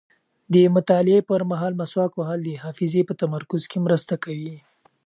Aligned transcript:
د 0.53 0.55
مطالعې 0.75 1.21
پر 1.29 1.41
مهال 1.51 1.73
مسواک 1.81 2.11
وهل 2.15 2.39
د 2.43 2.49
حافظې 2.63 3.01
په 3.09 3.13
تمرکز 3.21 3.61
کې 3.71 3.77
مرسته 3.85 4.13
کوي. 4.23 4.55